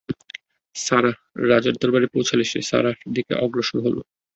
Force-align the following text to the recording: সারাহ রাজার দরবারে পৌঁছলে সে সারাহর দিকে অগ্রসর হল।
সারাহ 0.75 1.15
রাজার 1.49 1.75
দরবারে 1.81 2.07
পৌঁছলে 2.13 2.43
সে 2.43 2.59
সারাহর 2.69 3.09
দিকে 3.15 3.33
অগ্রসর 3.43 3.77
হল। 3.85 3.95